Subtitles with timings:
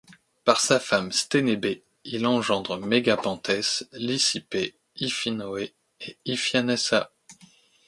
[0.45, 7.11] Par sa femme Sthénébée, il engendre Mégapenthès, Lysippé, Iphinoé et Iphianassa.